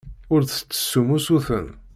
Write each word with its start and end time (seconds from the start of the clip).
Ur 0.33 0.41
d-tettessum 0.43 1.07
usuten. 1.17 1.67